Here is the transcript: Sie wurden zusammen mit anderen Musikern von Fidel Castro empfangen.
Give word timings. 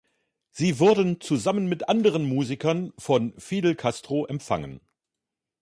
Sie 0.49 0.79
wurden 0.79 1.21
zusammen 1.21 1.67
mit 1.69 1.87
anderen 1.87 2.23
Musikern 2.25 2.91
von 2.97 3.35
Fidel 3.37 3.75
Castro 3.75 4.25
empfangen. 4.25 4.81